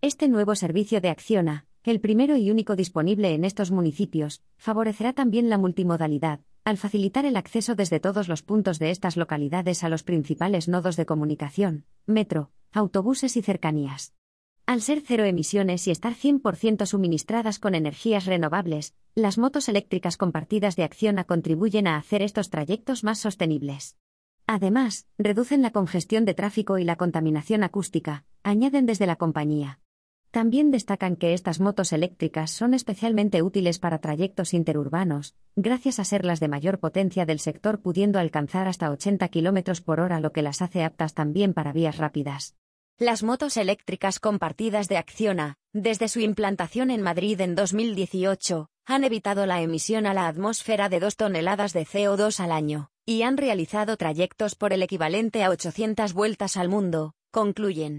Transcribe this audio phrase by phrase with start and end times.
[0.00, 5.48] Este nuevo servicio de Acciona, el primero y único disponible en estos municipios, favorecerá también
[5.48, 10.02] la multimodalidad, al facilitar el acceso desde todos los puntos de estas localidades a los
[10.02, 14.14] principales nodos de comunicación, metro, autobuses y cercanías.
[14.66, 20.76] Al ser cero emisiones y estar 100% suministradas con energías renovables, las motos eléctricas compartidas
[20.76, 23.96] de Acciona contribuyen a hacer estos trayectos más sostenibles.
[24.46, 29.80] Además, reducen la congestión de tráfico y la contaminación acústica, añaden desde la compañía.
[30.30, 36.24] También destacan que estas motos eléctricas son especialmente útiles para trayectos interurbanos, gracias a ser
[36.24, 40.42] las de mayor potencia del sector pudiendo alcanzar hasta 80 km por hora, lo que
[40.42, 42.54] las hace aptas también para vías rápidas.
[42.96, 49.46] Las motos eléctricas compartidas de Acciona, desde su implantación en Madrid en 2018, han evitado
[49.46, 53.96] la emisión a la atmósfera de 2 toneladas de CO2 al año, y han realizado
[53.96, 57.98] trayectos por el equivalente a 800 vueltas al mundo, concluyen.